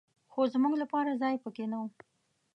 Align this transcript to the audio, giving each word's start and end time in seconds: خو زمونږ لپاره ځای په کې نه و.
خو 0.31 0.41
زمونږ 0.53 0.73
لپاره 0.83 1.19
ځای 1.21 1.35
په 1.43 1.49
کې 1.55 1.65
نه 1.71 1.77
و. 1.81 1.83